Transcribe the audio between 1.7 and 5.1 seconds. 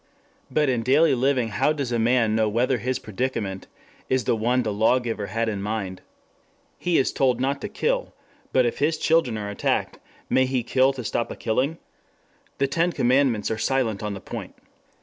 does a man know whether his predicament is the one the law